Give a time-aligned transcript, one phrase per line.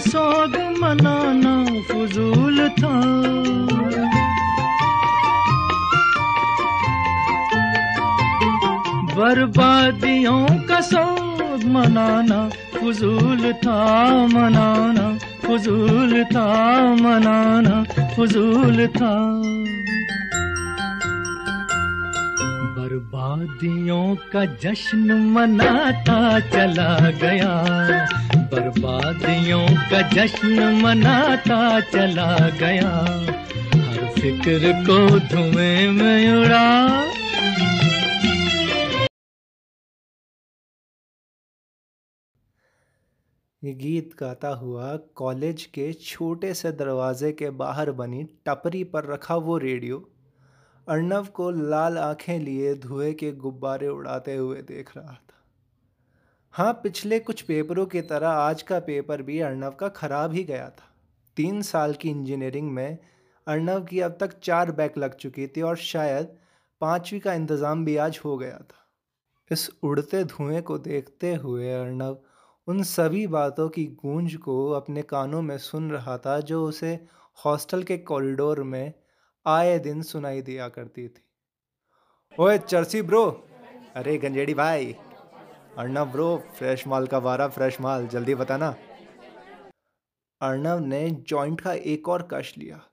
[0.00, 2.94] सोग मनाना फजूल था।
[9.14, 13.80] बर्बादियों का सोग मनाना फजूल था,
[14.26, 16.46] मनाना फजूल था,
[16.94, 17.82] मनाना
[18.16, 19.12] फजूल था।
[22.76, 27.52] बर्बादियों का जश्न मनाता चला गया।
[28.50, 32.90] बर्बादियों का जश्न मनाता चला गया।
[33.74, 36.66] हर फ़िक्र को धुएँ में उड़ा।
[43.62, 49.36] ये गीत गाता हुआ कॉलेज के छोटे से दरवाजे के बाहर बनी टपरी पर रखा
[49.36, 49.98] वो रेडियो।
[50.88, 55.39] अर्णव को लाल आँखें लिए धुएँ के गुब्बारे उड़ाते हुए देख रहा था।
[56.54, 60.68] हाँ पिछले कुछ पेपरों की तरह आज का पेपर भी अर्णव का खराब ही गया
[60.68, 60.88] था।
[61.36, 62.98] तीन साल की इंजीनियरिंग में
[63.46, 66.36] अर्णव की अब तक चार बैक लग चुकी थी और शायद
[66.80, 68.84] पाँचवीं का इंतज़ाम भी आज हो गया था।
[69.50, 72.18] इस उड़ते धुएँ को देखते हुए अर्णव
[72.68, 76.92] उन सभी बातों की गूंज को अपने कानों में सुन रहा था जो उसे
[77.44, 78.92] हॉस्टल के कॉरिडोर में
[79.46, 81.22] आए दिन सुनाई दिया करती थी।
[82.38, 83.24] ओए चर्सी ब्रो!
[83.96, 84.94] अरे गंजेड़ी भाई!
[85.80, 88.76] अर्नव ब्रो फ्रेश माल का वारा फ्रेश माल, जल्दी बताना।
[90.40, 92.90] अर्नव ने जॉइंट का एक और कश लिया।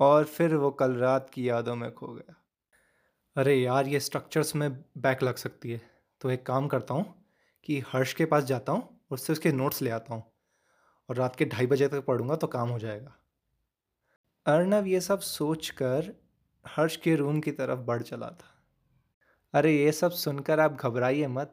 [0.00, 2.44] और फिर वो कल रात की यादों में खो गया।
[3.36, 5.80] अरे यार, ये स्ट्रक्चर्स में बैक लग सकती है।
[6.20, 7.26] तो एक काम करता हूँ
[7.64, 10.32] कि हर्ष के पास जाता हूँ और उससे उसके नोट्स ले आता हूँ।
[11.08, 13.16] और रात के ढाई बजे तक पढ़ूँगा तो काम हो जाएगा।
[14.46, 16.12] अर्नव ये सब सोचकर
[16.66, 18.52] हर्ष के रूम की तरफ़ बढ़ चला था।
[19.56, 21.52] अरे, ये सब सुनकर आप घबराइए मत।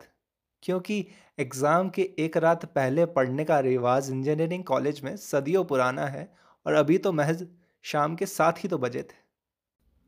[0.64, 0.96] क्योंकि
[1.40, 6.28] एग्ज़ाम के एक रात पहले पढ़ने का रिवाज इंजीनियरिंग कॉलेज में सदियों पुराना है
[6.66, 7.46] और अभी तो महज
[7.84, 9.16] शाम के सात ही तो बजे थे।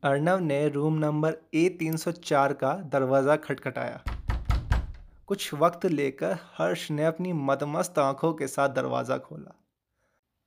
[0.02, 4.02] अर्नव ने रूम नंबर ए तीन सौ चार का दरवाज़ा खटखटाया।
[5.26, 9.54] कुछ वक्त लेकर हर्ष ने अपनी मदमस्त आँखों के साथ दरवाज़ा खोला।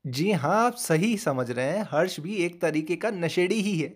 [0.05, 3.93] जी हाँ आप सही समझ रहे हैं, हर्ष भी एक तरीके का नशेड़ी ही है।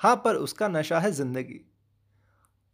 [0.00, 1.60] हाँ पर उसका नशा है ज़िंदगी।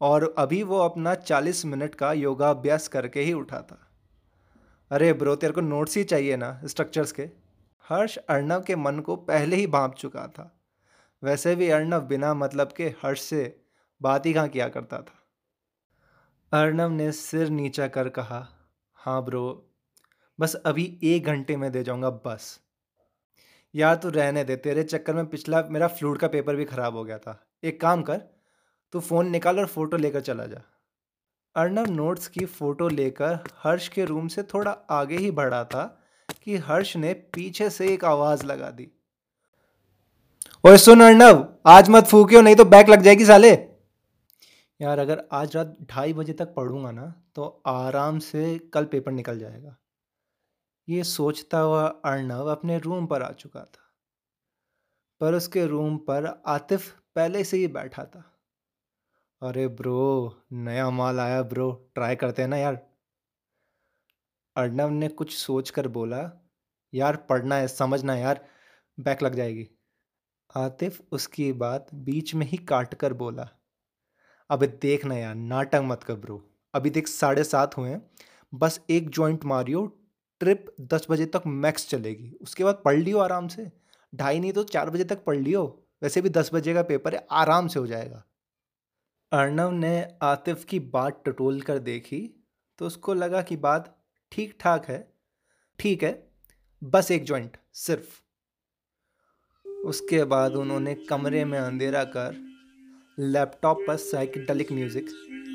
[0.00, 3.78] और अभी वो अपना चालीस मिनट का योगाभ्यास करके ही उठा था।
[4.90, 7.22] अरे ब्रो, तेरे को नोट्स ही चाहिए ना स्ट्रक्चर्स के।
[7.88, 10.60] हर्ष अर्णव के मन को पहले ही भांप चुका था।
[11.22, 13.60] वैसे भी अर्णव बिना मतलब के हर्ष से
[14.00, 18.46] बात ही कहाँ किया करता था। अर्णव ने सिर नीचा कर कहा
[18.94, 19.70] हाँ ब्रो,
[20.38, 22.60] बस अभी एक घंटे में दे जाऊँगा, बस।
[23.74, 27.04] यार तू रहने दे, तेरे चक्कर में पिछला मेरा फ्लूड का पेपर भी ख़राब हो
[27.04, 28.22] गया था। एक काम कर
[28.92, 30.62] तू फ़ोन निकाल और फ़ोटो लेकर चला जा।
[31.56, 35.84] अर्णव नोट्स की फ़ोटो लेकर हर्ष के रूम से थोड़ा आगे ही बढ़ा था
[36.42, 38.90] कि हर्ष ने पीछे से एक आवाज़ लगा दी।
[40.66, 43.50] ओए सुन अर्णव आज मत फूकियो, नहीं तो बैक लग जाएगी साले।
[44.80, 49.38] यार, अगर आज रात ढाई बजे तक पढ़ूँगा ना तो आराम से कल पेपर निकल
[49.38, 49.76] जाएगा।
[50.88, 53.92] ये सोचता हुआ अर्णव अपने रूम पर आ चुका था।
[55.20, 58.24] पर उसके रूम पर आतिफ पहले से ही बैठा था।
[59.42, 62.74] अरे ब्रो, नया माल आया ब्रो, ट्राई करते हैं ना यार।
[64.56, 66.18] अर्णव ने कुछ सोच कर बोला,
[66.92, 68.44] यार पढ़ना है, समझना यार,
[68.98, 69.66] बैक लग जाएगी।
[70.54, 73.48] आतिफ उसकी बात बीच में ही काट कर बोला,
[74.50, 76.42] अबे देख ना यार, नाटक मत कर ब्रो,
[76.74, 78.02] अभी देख साढ़े सात हुए हैं,
[78.52, 79.86] बस एक जॉइंट मारियो
[80.40, 83.70] ट्रिप दस बजे तक मैक्स चलेगी, उसके बाद पढ़ लियो आराम से,
[84.12, 85.64] ढाई नहीं तो चार बजे तक पढ़ लियो,
[86.02, 88.24] वैसे भी दस बजे का पेपर है, आराम से हो जाएगा।
[89.32, 89.90] अर्नव ने
[90.22, 92.18] आतिफ की बात टटोल कर देखी
[92.78, 93.84] तो उसको लगा कि बात
[94.32, 94.98] ठीक ठाक है।
[95.78, 96.10] ठीक है,
[96.82, 98.18] बस एक जॉइंट सिर्फ़।
[99.84, 102.36] उसके बाद उन्होंने कमरे में अंधेरा कर
[103.18, 105.06] लैपटॉप पर साइकिडलिक म्यूज़िक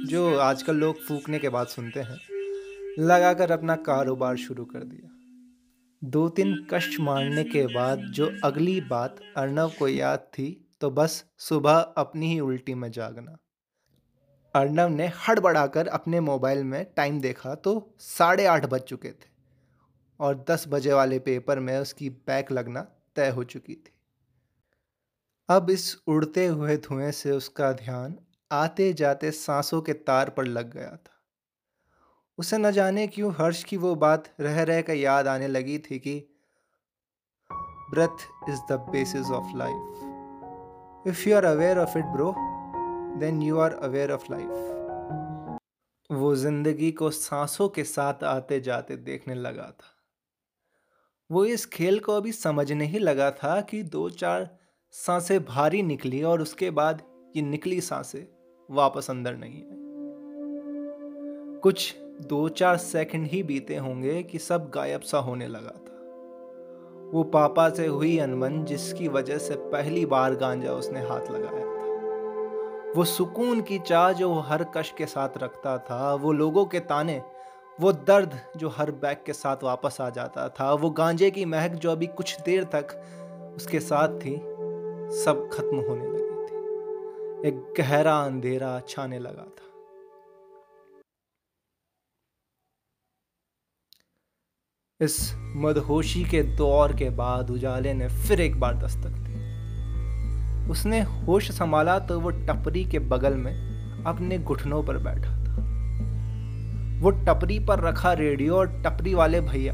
[0.10, 2.20] जो आजकल लोग फूकने के बाद सुनते हैं,
[3.00, 5.10] लगाकर अपना कारोबार शुरू कर दिया।
[6.02, 10.52] दो तीन कष्ट मारने के बाद जो अगली बात अर्नव को याद थी
[10.82, 13.38] तो बस सुबह अपनी ही उल्टी में जागना।
[14.56, 19.34] अर्नव ने हड़बड़ाकर अपने मोबाइल में टाइम देखा तो साढ़े आठ बज चुके थे
[20.20, 22.82] और दस बजे वाले पेपर में उसकी बैक लगना
[23.16, 23.94] तय हो चुकी थी।
[25.50, 28.16] अब इस उड़ते हुए धुएँ से उसका ध्यान
[28.52, 31.12] आते जाते सांसों के तार पर लग गया था।
[32.38, 36.00] उसे न जाने क्यों हर्ष की वो बात रह रह कर याद आने लगी थी
[36.00, 36.18] कि
[37.92, 42.34] breath is the basis of life if you are aware of it bro
[43.20, 44.50] then you are aware of life
[46.10, 49.94] वो ज़िंदगी को सांसों के साथ आते जाते देखने लगा था।
[51.30, 54.50] वो इस खेल को अभी समझने ही लगा था कि दो चार
[54.94, 57.02] साँसें भारी निकली और उसके बाद
[57.36, 58.26] ये निकली साँसें
[58.70, 59.84] वापस अंदर नहीं आई।
[61.60, 65.94] कुछ दो चार सेकंड ही बीते होंगे कि सब गायब सा होने लगा था।
[67.14, 71.65] वो पापा से हुई अनबन जिसकी वजह से पहली बार गांजा उसने हाथ लगाया।
[72.96, 76.80] वो सुकून की चाह जो वो हर कश के साथ रखता था, वो लोगों के
[76.80, 77.22] ताने,
[77.82, 81.72] वो दर्द जो हर बैग के साथ वापस आ जाता था, वो गांजे की महक
[81.72, 82.96] जो अभी कुछ देर तक
[83.56, 84.36] उसके साथ थी,
[85.24, 89.64] सब खत्म होने लगी थी। एक गहरा अंधेरा छाने लगा था।
[95.02, 99.45] इस मदहोशी के दौर के बाद उजाले ने फिर एक बार दस्तक दी।
[100.70, 103.54] उसने होश संभाला तो वो टपरी के बगल में
[104.06, 105.54] अपने घुटनों पर बैठा था।
[107.02, 109.74] वो टपरी पर रखा रेडियो और टपरी वाले भैया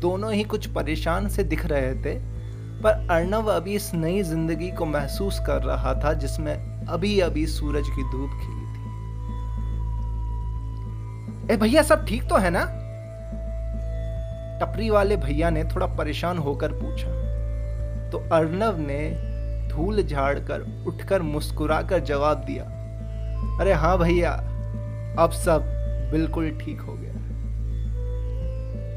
[0.00, 2.14] दोनों ही कुछ परेशान से दिख रहे थे,
[2.82, 6.54] पर अर्णव अभी इस नई ज़िंदगी को महसूस कर रहा था जिसमें
[6.86, 8.78] अभी अभी सूरज की धूप खिली थी।
[11.52, 12.64] ए भैया, सब ठीक तो है ना?
[14.60, 17.10] टपरी वाले भैया ने थोड़ा परेशान होकर पूछा।
[18.10, 19.00] तो अर्णव ने
[19.78, 22.64] धूल झाड़कर उठकर मुस्कुराकर जवाब दिया,
[23.60, 24.30] अरे हाँ भैया,
[25.18, 25.64] अब सब
[26.12, 27.06] बिल्कुल ठीक हो गया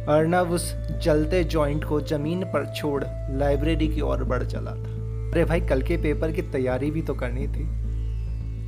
[0.09, 0.63] अर्णव उस
[1.03, 3.03] जलते जॉइंट को ज़मीन पर छोड़
[3.37, 4.91] लाइब्रेरी की ओर बढ़ चला था।
[5.31, 7.63] अरे भाई, कल के पेपर की तैयारी भी तो करनी थी।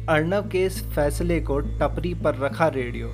[0.10, 3.08] अर्णव के इस फैसले को टपरी पर रखा रेडियो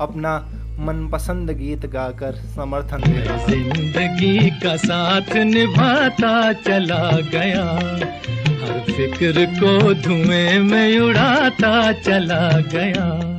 [0.00, 0.48] अपना
[0.78, 7.64] मनपसंद गीत गाकर समर्थन दे रहा। ज़िंदगी का साथ निभाता चला गया।
[8.62, 13.31] हर फ़िक्र को धुएँ में उड़ाता चला गया।